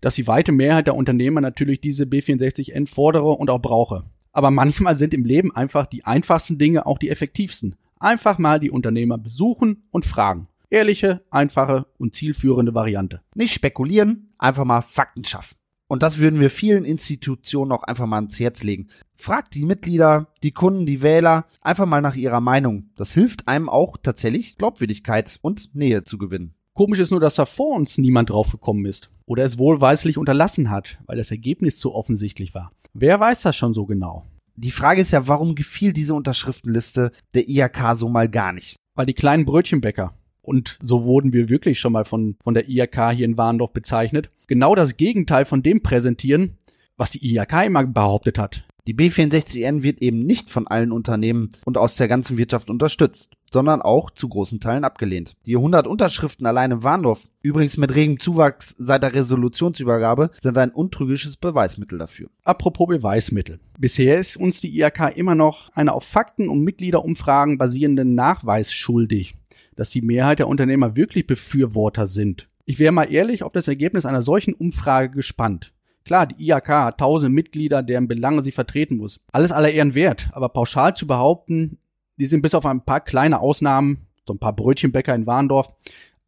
dass 0.00 0.14
die 0.14 0.26
weite 0.26 0.52
Mehrheit 0.52 0.86
der 0.86 0.96
Unternehmer 0.96 1.40
natürlich 1.40 1.80
diese 1.80 2.04
B64 2.04 2.72
entfordere 2.72 3.30
und 3.30 3.50
auch 3.50 3.60
brauche. 3.60 4.04
Aber 4.36 4.50
manchmal 4.50 4.98
sind 4.98 5.14
im 5.14 5.24
Leben 5.24 5.56
einfach 5.56 5.86
die 5.86 6.04
einfachsten 6.04 6.58
Dinge 6.58 6.84
auch 6.84 6.98
die 6.98 7.08
effektivsten. 7.08 7.74
Einfach 7.98 8.36
mal 8.36 8.60
die 8.60 8.70
Unternehmer 8.70 9.16
besuchen 9.16 9.84
und 9.90 10.04
fragen. 10.04 10.46
Ehrliche, 10.68 11.24
einfache 11.30 11.86
und 11.96 12.14
zielführende 12.14 12.74
Variante. 12.74 13.22
Nicht 13.34 13.54
spekulieren, 13.54 14.34
einfach 14.36 14.66
mal 14.66 14.82
Fakten 14.82 15.24
schaffen. 15.24 15.56
Und 15.86 16.02
das 16.02 16.18
würden 16.18 16.38
wir 16.38 16.50
vielen 16.50 16.84
Institutionen 16.84 17.72
auch 17.72 17.84
einfach 17.84 18.04
mal 18.04 18.16
ans 18.16 18.38
Herz 18.38 18.62
legen. 18.62 18.88
Fragt 19.16 19.54
die 19.54 19.64
Mitglieder, 19.64 20.26
die 20.42 20.52
Kunden, 20.52 20.84
die 20.84 21.02
Wähler 21.02 21.46
einfach 21.62 21.86
mal 21.86 22.02
nach 22.02 22.14
ihrer 22.14 22.42
Meinung. 22.42 22.90
Das 22.94 23.14
hilft 23.14 23.48
einem 23.48 23.70
auch 23.70 23.96
tatsächlich 23.96 24.58
Glaubwürdigkeit 24.58 25.38
und 25.40 25.74
Nähe 25.74 26.04
zu 26.04 26.18
gewinnen. 26.18 26.52
Komisch 26.74 26.98
ist 26.98 27.10
nur, 27.10 27.20
dass 27.20 27.36
da 27.36 27.46
vor 27.46 27.74
uns 27.74 27.96
niemand 27.96 28.28
drauf 28.28 28.52
gekommen 28.52 28.84
ist. 28.84 29.08
Oder 29.26 29.44
es 29.44 29.58
wohlweislich 29.58 30.18
unterlassen 30.18 30.70
hat, 30.70 30.98
weil 31.06 31.16
das 31.16 31.30
Ergebnis 31.30 31.78
zu 31.78 31.94
offensichtlich 31.94 32.54
war. 32.54 32.72
Wer 32.94 33.18
weiß 33.20 33.42
das 33.42 33.56
schon 33.56 33.74
so 33.74 33.84
genau? 33.84 34.24
Die 34.54 34.70
Frage 34.70 35.00
ist 35.00 35.10
ja, 35.10 35.28
warum 35.28 35.54
gefiel 35.54 35.92
diese 35.92 36.14
Unterschriftenliste 36.14 37.12
der 37.34 37.48
IHK 37.48 37.96
so 37.96 38.08
mal 38.08 38.28
gar 38.28 38.52
nicht? 38.52 38.76
Weil 38.94 39.06
die 39.06 39.14
kleinen 39.14 39.44
Brötchenbäcker, 39.44 40.14
und 40.40 40.78
so 40.80 41.04
wurden 41.04 41.32
wir 41.32 41.48
wirklich 41.48 41.80
schon 41.80 41.92
mal 41.92 42.04
von, 42.04 42.36
von 42.42 42.54
der 42.54 42.68
IHK 42.68 43.10
hier 43.10 43.26
in 43.26 43.36
Warndorf 43.36 43.72
bezeichnet, 43.72 44.30
genau 44.46 44.74
das 44.74 44.96
Gegenteil 44.96 45.44
von 45.44 45.62
dem 45.62 45.82
präsentieren, 45.82 46.56
was 46.96 47.10
die 47.10 47.34
IHK 47.34 47.66
immer 47.66 47.84
behauptet 47.84 48.38
hat. 48.38 48.64
Die 48.86 48.94
B64N 48.94 49.82
wird 49.82 50.00
eben 50.00 50.24
nicht 50.24 50.48
von 50.48 50.68
allen 50.68 50.92
Unternehmen 50.92 51.50
und 51.64 51.76
aus 51.76 51.96
der 51.96 52.06
ganzen 52.06 52.38
Wirtschaft 52.38 52.70
unterstützt, 52.70 53.36
sondern 53.52 53.82
auch 53.82 54.10
zu 54.10 54.28
großen 54.28 54.60
Teilen 54.60 54.84
abgelehnt. 54.84 55.34
Die 55.44 55.56
100 55.56 55.88
Unterschriften 55.88 56.46
allein 56.46 56.70
in 56.70 56.82
Warndorf, 56.84 57.28
übrigens 57.42 57.76
mit 57.78 57.94
regem 57.96 58.20
Zuwachs 58.20 58.76
seit 58.78 59.02
der 59.02 59.12
Resolutionsübergabe, 59.12 60.30
sind 60.40 60.56
ein 60.56 60.70
untrügisches 60.70 61.36
Beweismittel 61.36 61.98
dafür. 61.98 62.28
Apropos 62.44 62.86
Beweismittel. 62.86 63.58
Bisher 63.76 64.18
ist 64.18 64.36
uns 64.36 64.60
die 64.60 64.78
IHK 64.78 65.16
immer 65.16 65.34
noch 65.34 65.68
eine 65.74 65.92
auf 65.92 66.04
Fakten 66.04 66.48
und 66.48 66.62
Mitgliederumfragen 66.62 67.58
basierenden 67.58 68.14
Nachweis 68.14 68.72
schuldig, 68.72 69.34
dass 69.74 69.90
die 69.90 70.02
Mehrheit 70.02 70.38
der 70.38 70.48
Unternehmer 70.48 70.94
wirklich 70.94 71.26
Befürworter 71.26 72.06
sind. 72.06 72.48
Ich 72.64 72.78
wäre 72.78 72.92
mal 72.92 73.12
ehrlich 73.12 73.42
auf 73.42 73.52
das 73.52 73.66
Ergebnis 73.66 74.06
einer 74.06 74.22
solchen 74.22 74.54
Umfrage 74.54 75.10
gespannt. 75.10 75.72
Klar, 76.06 76.28
die 76.28 76.46
IAK 76.46 76.68
hat 76.68 76.98
tausend 76.98 77.34
Mitglieder, 77.34 77.82
deren 77.82 78.06
Belange 78.06 78.40
sie 78.40 78.52
vertreten 78.52 78.96
muss. 78.96 79.18
Alles 79.32 79.50
aller 79.50 79.72
Ehren 79.72 79.96
wert, 79.96 80.28
aber 80.32 80.48
pauschal 80.48 80.94
zu 80.94 81.08
behaupten, 81.08 81.78
die 82.16 82.26
sind 82.26 82.42
bis 82.42 82.54
auf 82.54 82.64
ein 82.64 82.84
paar 82.84 83.00
kleine 83.00 83.40
Ausnahmen, 83.40 84.06
so 84.24 84.32
ein 84.32 84.38
paar 84.38 84.54
Brötchenbäcker 84.54 85.16
in 85.16 85.26
Warndorf, 85.26 85.72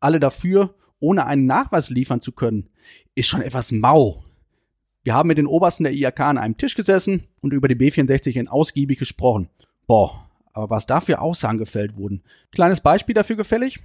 alle 0.00 0.18
dafür, 0.18 0.74
ohne 0.98 1.26
einen 1.26 1.46
Nachweis 1.46 1.90
liefern 1.90 2.20
zu 2.20 2.32
können, 2.32 2.68
ist 3.14 3.28
schon 3.28 3.40
etwas 3.40 3.70
mau. 3.70 4.24
Wir 5.04 5.14
haben 5.14 5.28
mit 5.28 5.38
den 5.38 5.46
Obersten 5.46 5.84
der 5.84 5.94
IAK 5.94 6.20
an 6.20 6.38
einem 6.38 6.56
Tisch 6.56 6.74
gesessen 6.74 7.28
und 7.40 7.52
über 7.52 7.68
die 7.68 7.76
B64 7.76 8.32
in 8.32 8.48
ausgiebig 8.48 8.98
gesprochen. 8.98 9.48
Boah, 9.86 10.28
aber 10.54 10.70
was 10.70 10.86
da 10.86 11.00
für 11.00 11.20
Aussagen 11.20 11.56
gefällt 11.56 11.96
wurden. 11.96 12.24
Kleines 12.50 12.80
Beispiel 12.80 13.14
dafür 13.14 13.36
gefällig? 13.36 13.78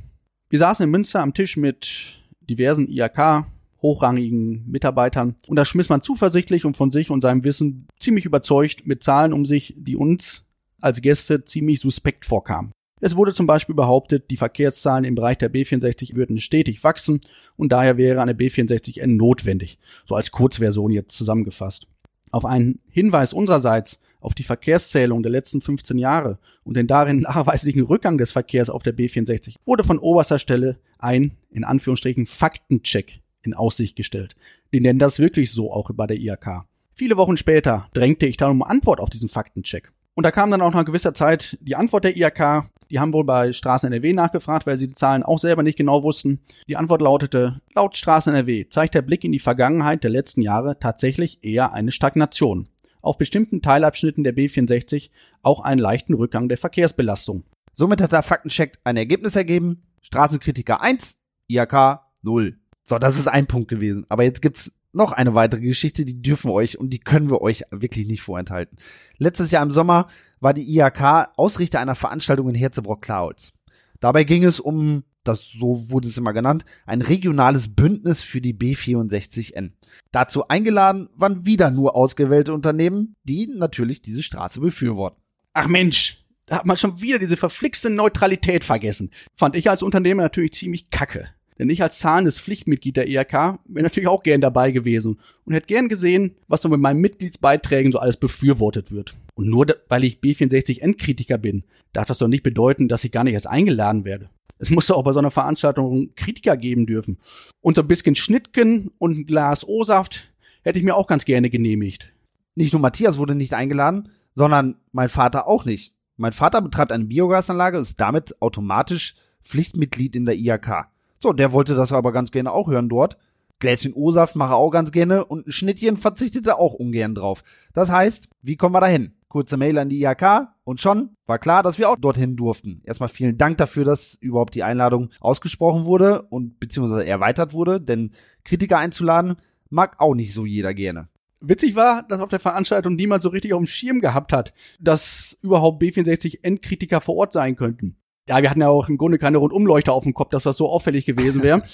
Wir 0.50 0.58
saßen 0.58 0.86
in 0.86 0.90
Münster 0.90 1.22
am 1.22 1.36
Tisch 1.36 1.56
mit 1.56 2.18
diversen 2.50 2.88
IAK, 2.88 3.46
hochrangigen 3.84 4.64
Mitarbeitern. 4.68 5.36
Und 5.48 5.58
da 5.58 5.66
schmiss 5.66 5.90
man 5.90 6.02
zuversichtlich 6.02 6.66
und 6.66 6.76
von 6.76 6.90
sich 6.90 7.12
und 7.12 7.22
seinem 7.22 7.44
Wissen 7.44 7.88
ziemlich 8.00 8.26
überzeugt 8.26 8.88
mit 8.88 9.04
Zahlen 9.04 9.34
um 9.34 9.46
sich, 9.46 9.76
die 9.78 9.96
uns 9.96 10.48
als 10.82 11.02
Gäste 11.02 11.46
ziemlich 11.46 11.80
suspekt 11.80 12.26
vorkamen. 12.26 12.72
Es 13.00 13.18
wurde 13.18 13.34
zum 13.34 13.48
Beispiel 13.48 13.76
behauptet, 13.76 14.32
die 14.32 14.38
Verkehrszahlen 14.38 15.04
im 15.04 15.16
Bereich 15.16 15.38
der 15.38 15.54
B64 15.54 16.16
würden 16.16 16.40
stetig 16.40 16.86
wachsen 16.86 17.20
und 17.58 17.74
daher 17.74 17.98
wäre 17.98 18.22
eine 18.22 18.34
B64N 18.34 19.18
notwendig. 19.18 19.78
So 20.06 20.16
als 20.16 20.32
Kurzversion 20.32 20.90
jetzt 20.90 21.16
zusammengefasst. 21.16 21.88
Auf 22.32 22.46
einen 22.46 22.80
Hinweis 22.90 23.34
unsererseits 23.34 24.00
auf 24.22 24.34
die 24.34 24.44
Verkehrszählung 24.44 25.22
der 25.22 25.34
letzten 25.34 25.60
15 25.60 25.98
Jahre 25.98 26.40
und 26.64 26.78
den 26.78 26.88
darin 26.88 27.20
nachweislichen 27.22 27.84
Rückgang 27.84 28.18
des 28.18 28.32
Verkehrs 28.32 28.70
auf 28.70 28.84
der 28.84 28.96
B64 28.96 29.56
wurde 29.66 29.84
von 29.84 30.00
oberster 30.00 30.40
Stelle 30.40 30.80
ein, 30.98 31.36
in 31.52 31.66
Anführungsstrichen, 31.66 32.26
Faktencheck 32.26 33.20
in 33.46 33.54
Aussicht 33.54 33.96
gestellt. 33.96 34.36
Die 34.74 34.80
nennen 34.80 35.00
das 35.00 35.20
wirklich 35.20 35.52
so 35.52 35.72
auch 35.72 35.90
bei 35.94 36.08
der 36.08 36.18
IHK. 36.20 36.66
Viele 36.96 37.18
Wochen 37.18 37.38
später 37.38 37.90
drängte 37.94 38.26
ich 38.26 38.38
dann 38.38 38.52
um 38.52 38.64
Antwort 38.64 39.00
auf 39.00 39.10
diesen 39.10 39.30
Faktencheck. 39.30 39.92
Und 40.16 40.26
da 40.26 40.32
kam 40.32 40.52
dann 40.52 40.62
auch 40.62 40.74
nach 40.74 40.86
gewisser 40.86 41.14
Zeit 41.14 41.58
die 41.62 41.76
Antwort 41.76 42.04
der 42.04 42.16
IHK, 42.16 42.70
Die 42.90 43.00
haben 43.00 43.14
wohl 43.14 43.24
bei 43.24 43.52
Straßen 43.52 43.92
NRW 43.92 44.14
nachgefragt, 44.14 44.68
weil 44.68 44.78
sie 44.78 44.88
die 44.88 44.94
Zahlen 44.94 45.24
auch 45.24 45.40
selber 45.40 45.64
nicht 45.64 45.78
genau 45.78 46.04
wussten. 46.04 46.42
Die 46.68 46.78
Antwort 46.78 47.02
lautete, 47.02 47.60
laut 47.74 47.98
Straßen 47.98 48.34
NRW 48.34 48.70
zeigt 48.70 48.94
der 48.94 49.02
Blick 49.02 49.24
in 49.24 49.32
die 49.32 49.40
Vergangenheit 49.40 50.04
der 50.04 50.12
letzten 50.12 50.42
Jahre 50.42 50.78
tatsächlich 50.80 51.44
eher 51.44 51.74
eine 51.74 51.92
Stagnation. 51.92 52.68
Auf 53.02 53.18
bestimmten 53.18 53.64
Teilabschnitten 53.64 54.24
der 54.24 54.36
B64 54.36 55.10
auch 55.42 55.62
einen 55.62 55.80
leichten 55.80 56.14
Rückgang 56.14 56.48
der 56.50 56.60
Verkehrsbelastung. 56.60 57.44
Somit 57.74 58.00
hat 58.00 58.12
der 58.12 58.22
Faktencheck 58.22 58.78
ein 58.84 58.98
Ergebnis 58.98 59.36
ergeben. 59.36 59.82
Straßenkritiker 60.02 60.80
1, 60.80 61.18
IHK 61.48 62.02
0. 62.22 62.60
So, 62.86 63.00
das 63.00 63.18
ist 63.18 63.28
ein 63.28 63.48
Punkt 63.48 63.70
gewesen. 63.70 64.06
Aber 64.10 64.24
jetzt 64.24 64.42
gibt's 64.42 64.72
noch 64.94 65.12
eine 65.12 65.34
weitere 65.34 65.62
Geschichte, 65.62 66.06
die 66.06 66.22
dürfen 66.22 66.50
wir 66.50 66.54
euch 66.54 66.78
und 66.78 66.92
die 66.92 67.00
können 67.00 67.30
wir 67.30 67.42
euch 67.42 67.64
wirklich 67.72 68.08
nicht 68.08 68.22
vorenthalten. 68.22 68.78
Letztes 69.18 69.52
Jahr 69.52 69.64
im 69.64 69.72
Sommer 69.72 70.08
war 70.40 70.54
die 70.54 70.70
IHK 70.78 71.30
Ausrichter 71.36 71.80
einer 71.80 71.96
Veranstaltung 71.96 72.50
in 72.50 72.56
Herzebrock-Klautz. 72.56 73.54
Dabei 74.00 74.24
ging 74.24 74.44
es 74.44 74.60
um, 74.60 75.04
das 75.24 75.46
so 75.46 75.90
wurde 75.90 76.10
es 76.10 76.18
immer 76.18 76.34
genannt, 76.34 76.66
ein 76.86 77.02
regionales 77.02 77.74
Bündnis 77.74 78.22
für 78.22 78.42
die 78.42 78.54
B64N. 78.54 79.72
Dazu 80.12 80.48
eingeladen 80.48 81.10
waren 81.16 81.46
wieder 81.46 81.72
nur 81.72 81.96
ausgewählte 81.96 82.54
Unternehmen, 82.54 83.16
die 83.24 83.48
natürlich 83.48 84.02
diese 84.02 84.22
Straße 84.22 84.60
befürworten. 84.60 85.22
Ach 85.54 85.68
Mensch, 85.68 86.24
da 86.46 86.58
hat 86.58 86.66
man 86.66 86.78
schon 86.78 87.02
wieder 87.02 87.20
diese 87.20 87.38
verflixte 87.38 87.90
Neutralität 87.90 88.64
vergessen. 88.64 89.12
Fand 89.34 89.56
ich 89.56 89.70
als 89.70 89.82
Unternehmer 89.82 90.24
natürlich 90.24 90.54
ziemlich 90.54 90.90
kacke. 90.90 91.30
Denn 91.60 91.70
ich 91.70 91.84
als 91.84 92.00
zahlendes 92.00 92.40
Pflichtmitglied 92.40 92.98
der 92.98 93.08
IHK 93.08 93.60
wäre 93.66 93.84
natürlich 93.84 94.08
auch 94.08 94.24
gern 94.24 94.42
dabei 94.42 94.72
gewesen 94.72 95.20
und 95.46 95.54
hätte 95.54 95.68
gern 95.68 95.90
gesehen, 95.90 96.36
was 96.48 96.62
so 96.62 96.70
mit 96.70 96.80
meinen 96.80 97.00
Mitgliedsbeiträgen 97.02 97.92
so 97.92 98.00
alles 98.00 98.18
befürwortet 98.18 98.92
wird. 98.92 99.16
Und 99.36 99.50
nur 99.50 99.68
weil 99.88 100.04
ich 100.04 100.20
B64N-Kritiker 100.20 101.38
bin, 101.38 101.64
darf 101.92 102.08
das 102.08 102.18
doch 102.18 102.28
nicht 102.28 102.44
bedeuten, 102.44 102.88
dass 102.88 103.04
ich 103.04 103.12
gar 103.12 103.24
nicht 103.24 103.34
erst 103.34 103.48
eingeladen 103.48 104.06
werde. 104.06 104.30
Es 104.60 104.70
muss 104.70 104.88
doch 104.88 104.98
auch 104.98 105.04
bei 105.04 105.12
so 105.12 105.20
einer 105.20 105.32
Veranstaltung 105.32 106.12
Kritiker 106.16 106.58
geben 106.58 106.86
dürfen. 106.86 107.18
Und 107.62 107.76
so 107.76 107.82
ein 107.82 107.88
bisschen 107.88 108.16
Schnittken 108.16 108.92
und 108.98 109.18
ein 109.18 109.26
Glas 109.26 109.68
O-Saft 109.68 110.32
hätte 110.64 110.80
ich 110.80 110.86
mir 110.86 110.96
auch 110.96 111.08
ganz 111.08 111.26
gerne 111.26 111.50
genehmigt. 111.50 112.14
Nicht 112.56 112.72
nur 112.72 112.82
Matthias 112.82 113.18
wurde 113.18 113.36
nicht 113.36 113.54
eingeladen, 113.54 114.10
sondern 114.36 114.76
mein 114.92 115.10
Vater 115.10 115.48
auch 115.48 115.66
nicht. 115.66 115.94
Mein 116.18 116.34
Vater 116.34 116.62
betreibt 116.62 116.92
eine 116.92 117.06
Biogasanlage 117.06 117.78
und 117.78 117.84
ist 117.84 118.00
damit 118.00 118.42
automatisch 118.42 119.16
Pflichtmitglied 119.44 120.16
in 120.16 120.26
der 120.26 120.36
IHK. 120.36 120.88
So, 121.24 121.32
der 121.32 121.54
wollte 121.54 121.74
das 121.74 121.94
aber 121.94 122.12
ganz 122.12 122.32
gerne 122.32 122.52
auch 122.52 122.68
hören 122.68 122.90
dort. 122.90 123.18
Gläschen 123.60 123.94
O-Saft 123.94 124.36
mache 124.36 124.56
auch 124.56 124.72
ganz 124.72 124.92
gerne 124.92 125.24
und 125.24 125.48
ein 125.48 125.54
Schnittchen 125.54 125.96
verzichtete 125.96 126.60
auch 126.60 126.74
ungern 126.74 127.16
drauf. 127.16 127.46
Das 127.74 127.90
heißt, 127.90 128.28
wie 128.42 128.58
kommen 128.58 128.76
wir 128.76 128.82
dahin? 128.82 129.14
Kurze 129.30 129.56
Mail 129.56 129.80
an 129.80 129.88
die 129.88 130.04
IHK 130.04 130.50
und 130.66 130.82
schon 130.82 131.12
war 131.26 131.40
klar, 131.40 131.64
dass 131.64 131.80
wir 131.80 131.90
auch 131.90 131.96
dorthin 131.96 132.36
durften. 132.36 132.82
Erstmal 132.84 133.08
vielen 133.08 133.38
Dank 133.38 133.58
dafür, 133.58 133.86
dass 133.86 134.16
überhaupt 134.16 134.54
die 134.54 134.64
Einladung 134.64 135.12
ausgesprochen 135.22 135.86
wurde 135.86 136.24
und 136.24 136.60
beziehungsweise 136.60 137.06
erweitert 137.06 137.54
wurde, 137.54 137.80
denn 137.80 138.12
Kritiker 138.44 138.78
einzuladen 138.78 139.38
mag 139.70 140.02
auch 140.02 140.16
nicht 140.16 140.34
so 140.34 140.46
jeder 140.46 140.74
gerne. 140.74 141.08
Witzig 141.40 141.76
war, 141.76 142.04
dass 142.04 142.20
auf 142.20 142.30
der 142.30 142.42
Veranstaltung 142.42 142.96
niemand 142.96 143.22
so 143.24 143.30
richtig 143.30 143.54
auf 143.54 143.62
dem 143.62 143.66
Schirm 143.66 144.02
gehabt 144.02 144.34
hat, 144.34 144.54
dass 144.82 145.38
überhaupt 145.42 145.82
B64-Endkritiker 145.82 147.00
vor 147.00 147.16
Ort 147.16 147.32
sein 147.32 147.56
könnten. 147.56 147.96
Ja, 148.28 148.42
wir 148.42 148.50
hatten 148.50 148.62
ja 148.62 148.70
auch 148.70 148.88
im 148.88 148.98
Grunde 148.98 149.18
keine 149.18 149.38
Rundumleuchter 149.38 149.94
auf 149.94 150.04
dem 150.04 150.14
Kopf, 150.14 150.30
dass 150.30 150.44
das 150.44 150.58
so 150.58 150.70
auffällig 150.70 151.06
gewesen 151.06 151.44
wäre. 151.44 151.64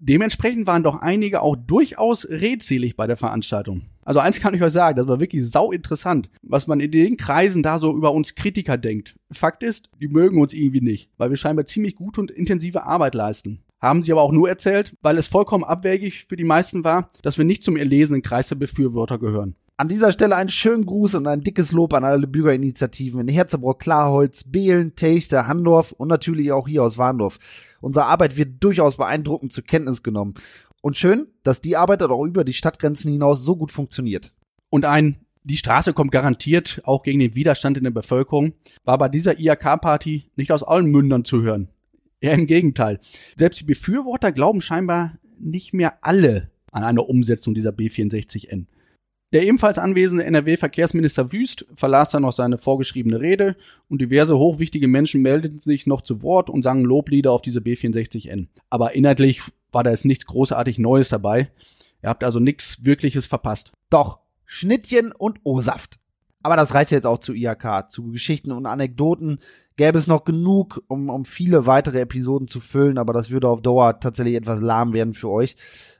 Dementsprechend 0.00 0.68
waren 0.68 0.84
doch 0.84 1.00
einige 1.00 1.42
auch 1.42 1.56
durchaus 1.56 2.28
redselig 2.28 2.94
bei 2.94 3.08
der 3.08 3.16
Veranstaltung. 3.16 3.86
Also 4.04 4.20
eins 4.20 4.38
kann 4.38 4.54
ich 4.54 4.62
euch 4.62 4.72
sagen, 4.72 4.96
das 4.96 5.08
war 5.08 5.18
wirklich 5.18 5.44
sau 5.44 5.72
interessant, 5.72 6.30
was 6.42 6.68
man 6.68 6.78
in 6.78 6.92
den 6.92 7.16
Kreisen 7.16 7.64
da 7.64 7.80
so 7.80 7.94
über 7.94 8.12
uns 8.12 8.36
Kritiker 8.36 8.78
denkt. 8.78 9.16
Fakt 9.32 9.64
ist, 9.64 9.90
die 10.00 10.06
mögen 10.06 10.40
uns 10.40 10.54
irgendwie 10.54 10.80
nicht, 10.80 11.10
weil 11.18 11.30
wir 11.30 11.36
scheinbar 11.36 11.66
ziemlich 11.66 11.96
gute 11.96 12.20
und 12.20 12.30
intensive 12.30 12.84
Arbeit 12.84 13.16
leisten. 13.16 13.64
Haben 13.80 14.02
sie 14.02 14.12
aber 14.12 14.22
auch 14.22 14.32
nur 14.32 14.48
erzählt, 14.48 14.94
weil 15.02 15.18
es 15.18 15.26
vollkommen 15.26 15.64
abwägig 15.64 16.26
für 16.28 16.36
die 16.36 16.44
meisten 16.44 16.84
war, 16.84 17.10
dass 17.22 17.36
wir 17.36 17.44
nicht 17.44 17.64
zum 17.64 17.76
erlesenen 17.76 18.22
Kreis 18.22 18.48
der 18.48 18.56
Befürworter 18.56 19.18
gehören. 19.18 19.56
An 19.80 19.86
dieser 19.86 20.10
Stelle 20.10 20.34
einen 20.34 20.48
schönen 20.48 20.86
Gruß 20.86 21.14
und 21.14 21.28
ein 21.28 21.42
dickes 21.42 21.70
Lob 21.70 21.94
an 21.94 22.02
alle 22.02 22.26
Bürgerinitiativen 22.26 23.20
in 23.20 23.28
Herzebrock, 23.28 23.78
Klarholz, 23.78 24.42
Behlen, 24.42 24.96
Techte, 24.96 25.46
Handorf 25.46 25.92
und 25.92 26.08
natürlich 26.08 26.50
auch 26.50 26.66
hier 26.66 26.82
aus 26.82 26.98
Warndorf. 26.98 27.38
Unsere 27.80 28.06
Arbeit 28.06 28.36
wird 28.36 28.56
durchaus 28.58 28.96
beeindruckend 28.96 29.52
zur 29.52 29.62
Kenntnis 29.62 30.02
genommen. 30.02 30.34
Und 30.82 30.96
schön, 30.96 31.28
dass 31.44 31.60
die 31.60 31.76
Arbeit 31.76 32.02
auch 32.02 32.24
über 32.24 32.42
die 32.42 32.54
Stadtgrenzen 32.54 33.12
hinaus 33.12 33.44
so 33.44 33.54
gut 33.54 33.70
funktioniert. 33.70 34.32
Und 34.68 34.84
ein 34.84 35.18
die 35.44 35.56
Straße 35.56 35.92
kommt 35.92 36.10
garantiert 36.10 36.80
auch 36.82 37.04
gegen 37.04 37.20
den 37.20 37.36
Widerstand 37.36 37.78
in 37.78 37.84
der 37.84 37.92
Bevölkerung, 37.92 38.54
war 38.84 38.98
bei 38.98 39.08
dieser 39.08 39.38
IAK-Party 39.38 40.32
nicht 40.34 40.50
aus 40.50 40.64
allen 40.64 40.86
Mündern 40.86 41.24
zu 41.24 41.40
hören. 41.40 41.68
Eher 42.20 42.34
im 42.34 42.46
Gegenteil. 42.46 42.98
Selbst 43.36 43.60
die 43.60 43.64
Befürworter 43.64 44.32
glauben 44.32 44.60
scheinbar 44.60 45.18
nicht 45.38 45.72
mehr 45.72 46.04
alle 46.04 46.50
an 46.72 46.82
eine 46.82 47.02
Umsetzung 47.02 47.54
dieser 47.54 47.70
B64N. 47.70 48.66
Der 49.32 49.44
ebenfalls 49.44 49.78
anwesende 49.78 50.24
NRW-Verkehrsminister 50.24 51.32
Wüst 51.32 51.66
verlas 51.74 52.10
dann 52.10 52.22
noch 52.22 52.32
seine 52.32 52.56
vorgeschriebene 52.56 53.20
Rede 53.20 53.56
und 53.88 54.00
diverse 54.00 54.38
hochwichtige 54.38 54.88
Menschen 54.88 55.20
meldeten 55.20 55.58
sich 55.58 55.86
noch 55.86 56.00
zu 56.00 56.22
Wort 56.22 56.48
und 56.48 56.62
sangen 56.62 56.84
Loblieder 56.84 57.32
auf 57.32 57.42
diese 57.42 57.60
B64N. 57.60 58.46
Aber 58.70 58.94
inhaltlich 58.94 59.42
war 59.70 59.84
da 59.84 59.90
jetzt 59.90 60.06
nichts 60.06 60.24
großartig 60.24 60.78
Neues 60.78 61.10
dabei. 61.10 61.50
Ihr 62.02 62.08
habt 62.08 62.24
also 62.24 62.40
nichts 62.40 62.86
Wirkliches 62.86 63.26
verpasst. 63.26 63.72
Doch, 63.90 64.20
Schnittchen 64.46 65.12
und 65.12 65.40
O-Saft. 65.44 65.98
Aber 66.42 66.56
das 66.56 66.72
reicht 66.72 66.92
jetzt 66.92 67.06
auch 67.06 67.18
zu 67.18 67.34
IAK. 67.34 67.90
Zu 67.90 68.10
Geschichten 68.10 68.52
und 68.52 68.64
Anekdoten 68.64 69.40
gäbe 69.76 69.98
es 69.98 70.06
noch 70.06 70.24
genug, 70.24 70.82
um, 70.88 71.10
um 71.10 71.26
viele 71.26 71.66
weitere 71.66 72.00
Episoden 72.00 72.48
zu 72.48 72.60
füllen, 72.60 72.96
aber 72.96 73.12
das 73.12 73.30
würde 73.30 73.48
auf 73.48 73.60
Dauer 73.60 74.00
tatsächlich 74.00 74.36
etwas 74.36 74.60
lahm 74.62 74.94
werden 74.94 75.12
für 75.12 75.28
euch. 75.28 75.56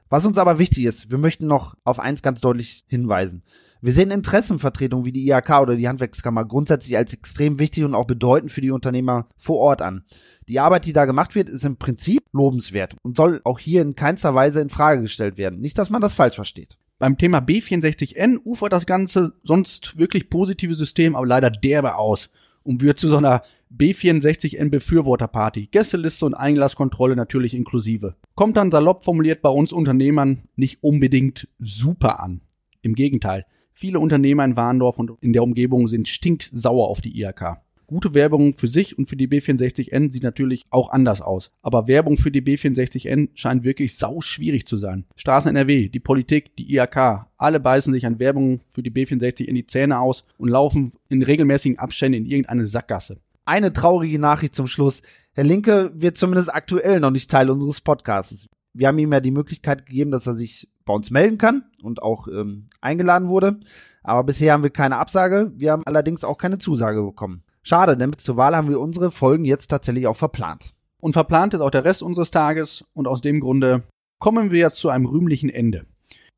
Was 0.09 0.25
uns 0.25 0.37
aber 0.37 0.57
wichtig 0.57 0.85
ist, 0.85 1.11
wir 1.11 1.19
möchten 1.19 1.45
noch 1.45 1.75
auf 1.83 1.99
eins 1.99 2.23
ganz 2.23 2.41
deutlich 2.41 2.83
hinweisen. 2.87 3.43
Wir 3.81 3.93
sehen 3.93 4.11
Interessenvertretungen 4.11 5.05
wie 5.05 5.13
die 5.13 5.29
IHK 5.29 5.61
oder 5.61 5.75
die 5.75 5.87
Handwerkskammer 5.87 6.43
grundsätzlich 6.43 6.97
als 6.97 7.13
extrem 7.13 7.59
wichtig 7.59 7.85
und 7.85 7.95
auch 7.95 8.07
bedeutend 8.07 8.51
für 8.51 8.59
die 8.59 8.71
Unternehmer 8.71 9.27
vor 9.37 9.57
Ort 9.57 9.81
an. 9.81 10.03
Die 10.49 10.59
Arbeit, 10.59 10.85
die 10.85 10.93
da 10.93 11.05
gemacht 11.05 11.35
wird, 11.35 11.47
ist 11.47 11.63
im 11.63 11.77
Prinzip 11.77 12.23
lobenswert 12.33 12.95
und 13.03 13.15
soll 13.15 13.39
auch 13.45 13.59
hier 13.59 13.81
in 13.81 13.95
keinster 13.95 14.35
Weise 14.35 14.59
in 14.59 14.69
Frage 14.69 15.03
gestellt 15.03 15.37
werden. 15.37 15.61
Nicht, 15.61 15.77
dass 15.77 15.89
man 15.89 16.01
das 16.01 16.13
falsch 16.13 16.35
versteht. 16.35 16.77
Beim 16.97 17.17
Thema 17.17 17.37
B64N 17.37 18.39
ufert 18.43 18.73
das 18.73 18.85
ganze 18.85 19.33
sonst 19.43 19.97
wirklich 19.97 20.29
positive 20.29 20.75
System 20.75 21.15
aber 21.15 21.25
leider 21.25 21.49
derbe 21.49 21.95
aus 21.95 22.29
und 22.63 22.81
wird 22.81 22.99
zu 22.99 23.07
so 23.07 23.17
einer 23.17 23.43
B64N 23.75 24.69
Befürworterparty. 24.69 25.67
Gästeliste 25.67 26.25
und 26.25 26.33
Einlasskontrolle 26.33 27.15
natürlich 27.15 27.53
inklusive. 27.53 28.15
Kommt 28.35 28.57
dann 28.57 28.71
salopp 28.71 29.03
formuliert 29.03 29.41
bei 29.41 29.49
uns 29.49 29.71
Unternehmern 29.71 30.43
nicht 30.55 30.83
unbedingt 30.83 31.47
super 31.59 32.19
an. 32.19 32.41
Im 32.81 32.95
Gegenteil. 32.95 33.45
Viele 33.73 33.99
Unternehmer 33.99 34.43
in 34.43 34.55
Warndorf 34.55 34.99
und 34.99 35.11
in 35.21 35.33
der 35.33 35.43
Umgebung 35.43 35.87
sind 35.87 36.07
stinksauer 36.07 36.87
auf 36.87 37.01
die 37.01 37.21
IHK. 37.21 37.61
Gute 37.87 38.13
Werbung 38.13 38.55
für 38.55 38.67
sich 38.67 38.97
und 38.97 39.07
für 39.07 39.15
die 39.15 39.27
B64N 39.27 40.11
sieht 40.11 40.21
natürlich 40.21 40.65
auch 40.69 40.91
anders 40.91 41.21
aus. 41.21 41.49
Aber 41.61 41.87
Werbung 41.87 42.17
für 42.17 42.29
die 42.29 42.41
B64N 42.41 43.29
scheint 43.33 43.63
wirklich 43.63 43.97
sau 43.97 44.21
schwierig 44.21 44.67
zu 44.67 44.77
sein. 44.77 45.05
Straßen 45.15 45.49
NRW, 45.49 45.89
die 45.89 45.99
Politik, 45.99 46.55
die 46.55 46.75
IHK, 46.75 47.25
alle 47.37 47.59
beißen 47.59 47.91
sich 47.93 48.05
an 48.05 48.19
Werbung 48.19 48.61
für 48.73 48.83
die 48.83 48.91
B64 48.91 49.47
n 49.47 49.55
die 49.55 49.65
Zähne 49.65 49.99
aus 49.99 50.23
und 50.37 50.49
laufen 50.49 50.91
in 51.09 51.23
regelmäßigen 51.23 51.79
Abständen 51.79 52.19
in 52.19 52.25
irgendeine 52.25 52.65
Sackgasse. 52.65 53.21
Eine 53.49 53.73
traurige 53.73 54.19
Nachricht 54.19 54.53
zum 54.53 54.67
Schluss. 54.67 55.01
Herr 55.33 55.43
Linke 55.43 55.91
wird 55.95 56.19
zumindest 56.19 56.53
aktuell 56.53 56.99
noch 56.99 57.09
nicht 57.09 57.31
Teil 57.31 57.49
unseres 57.49 57.81
Podcasts. 57.81 58.45
Wir 58.73 58.87
haben 58.87 58.99
ihm 58.99 59.11
ja 59.11 59.21
die 59.21 59.31
Möglichkeit 59.31 59.87
gegeben, 59.87 60.11
dass 60.11 60.27
er 60.27 60.35
sich 60.35 60.69
bei 60.85 60.93
uns 60.93 61.09
melden 61.09 61.39
kann 61.39 61.63
und 61.81 62.03
auch 62.03 62.27
ähm, 62.27 62.69
eingeladen 62.79 63.27
wurde. 63.27 63.59
Aber 64.03 64.23
bisher 64.23 64.53
haben 64.53 64.61
wir 64.61 64.69
keine 64.69 64.97
Absage. 64.97 65.51
Wir 65.55 65.71
haben 65.71 65.81
allerdings 65.87 66.23
auch 66.23 66.37
keine 66.37 66.59
Zusage 66.59 67.01
bekommen. 67.01 67.41
Schade, 67.63 67.97
denn 67.97 68.15
zur 68.19 68.37
Wahl 68.37 68.55
haben 68.55 68.69
wir 68.69 68.79
unsere 68.79 69.09
Folgen 69.09 69.45
jetzt 69.45 69.69
tatsächlich 69.69 70.05
auch 70.05 70.15
verplant. 70.15 70.75
Und 70.99 71.13
verplant 71.13 71.55
ist 71.55 71.61
auch 71.61 71.71
der 71.71 71.85
Rest 71.85 72.03
unseres 72.03 72.29
Tages 72.29 72.85
und 72.93 73.07
aus 73.07 73.21
dem 73.21 73.39
Grunde 73.39 73.81
kommen 74.19 74.51
wir 74.51 74.59
jetzt 74.59 74.77
zu 74.77 74.89
einem 74.89 75.07
rühmlichen 75.07 75.49
Ende. 75.49 75.87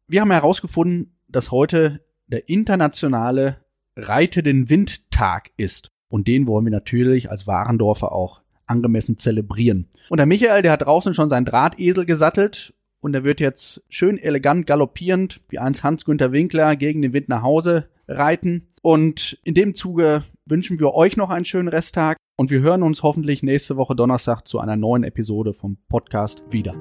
Wir 0.07 0.21
haben 0.21 0.31
herausgefunden, 0.31 1.17
dass 1.27 1.51
heute 1.51 2.05
der 2.27 2.47
internationale 2.47 3.57
Reite 3.97 4.43
den 4.43 4.69
Windtag 4.69 5.51
ist. 5.57 5.91
Und 6.11 6.27
den 6.27 6.45
wollen 6.45 6.65
wir 6.65 6.71
natürlich 6.71 7.31
als 7.31 7.47
Warendorfer 7.47 8.11
auch 8.11 8.41
angemessen 8.67 9.17
zelebrieren. 9.17 9.87
Und 10.09 10.17
der 10.17 10.27
Michael, 10.27 10.61
der 10.61 10.73
hat 10.73 10.83
draußen 10.83 11.13
schon 11.13 11.29
seinen 11.29 11.45
Drahtesel 11.45 12.05
gesattelt 12.05 12.73
und 12.99 13.13
der 13.13 13.23
wird 13.23 13.39
jetzt 13.39 13.83
schön 13.89 14.17
elegant 14.17 14.67
galoppierend, 14.67 15.41
wie 15.49 15.57
eins 15.57 15.83
Hans-Günther 15.83 16.31
Winkler, 16.31 16.75
gegen 16.75 17.01
den 17.01 17.13
Wind 17.13 17.29
nach 17.29 17.41
Hause 17.41 17.87
reiten. 18.07 18.67
Und 18.81 19.39
in 19.43 19.53
dem 19.53 19.73
Zuge 19.73 20.23
wünschen 20.45 20.79
wir 20.79 20.93
euch 20.93 21.17
noch 21.17 21.29
einen 21.29 21.45
schönen 21.45 21.69
Resttag 21.69 22.17
und 22.35 22.51
wir 22.51 22.61
hören 22.61 22.83
uns 22.83 23.03
hoffentlich 23.03 23.41
nächste 23.41 23.77
Woche 23.77 23.95
Donnerstag 23.95 24.47
zu 24.47 24.59
einer 24.59 24.75
neuen 24.75 25.03
Episode 25.03 25.53
vom 25.53 25.77
Podcast 25.89 26.43
wieder. 26.49 26.75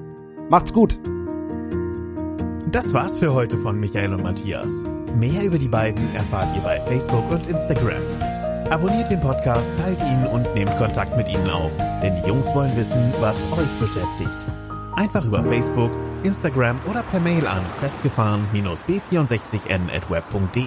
Macht's 0.49 0.73
gut! 0.73 0.99
Das 2.71 2.93
war's 2.93 3.19
für 3.19 3.33
heute 3.33 3.57
von 3.57 3.79
Michael 3.79 4.13
und 4.13 4.23
Matthias. 4.23 4.81
Mehr 5.15 5.43
über 5.43 5.57
die 5.57 5.67
beiden 5.67 6.03
erfahrt 6.15 6.55
ihr 6.55 6.61
bei 6.61 6.79
Facebook 6.79 7.29
und 7.29 7.47
Instagram. 7.47 8.40
Abonniert 8.71 9.11
den 9.11 9.19
Podcast, 9.19 9.77
teilt 9.77 9.99
ihn 9.99 10.25
und 10.27 10.55
nehmt 10.55 10.73
Kontakt 10.77 11.17
mit 11.17 11.27
ihnen 11.27 11.49
auf, 11.49 11.71
denn 12.01 12.15
die 12.15 12.25
Jungs 12.25 12.47
wollen 12.55 12.73
wissen, 12.77 13.13
was 13.19 13.35
euch 13.51 13.67
beschäftigt. 13.81 14.47
Einfach 14.95 15.25
über 15.25 15.43
Facebook, 15.43 15.91
Instagram 16.23 16.79
oder 16.89 17.03
per 17.03 17.19
Mail 17.19 17.45
an 17.47 17.65
festgefahren-b64n 17.81 19.93
at 19.93 20.09
web.de. 20.09 20.63